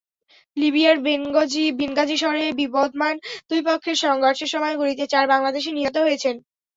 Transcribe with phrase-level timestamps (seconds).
[0.57, 0.97] লিবিয়ার
[1.77, 3.15] বেনগাজি শহরে বিবদমান
[3.49, 6.35] দুই পক্ষের সংঘর্ষের সময় গুলিতে চার বাংলাদেশি নিহত হয়েছেন।